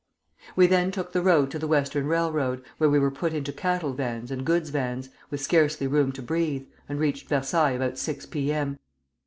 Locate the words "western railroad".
1.67-2.63